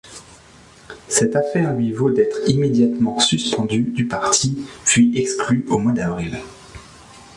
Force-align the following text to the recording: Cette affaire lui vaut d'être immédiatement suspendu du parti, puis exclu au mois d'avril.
Cette 1.07 1.35
affaire 1.35 1.75
lui 1.75 1.91
vaut 1.93 2.09
d'être 2.09 2.37
immédiatement 2.49 3.19
suspendu 3.19 3.83
du 3.83 4.07
parti, 4.07 4.65
puis 4.83 5.15
exclu 5.15 5.63
au 5.69 5.77
mois 5.77 5.91
d'avril. 5.91 6.37